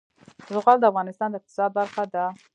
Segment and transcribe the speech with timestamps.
[0.53, 2.25] زغال د افغانستان د اقتصاد برخه ده.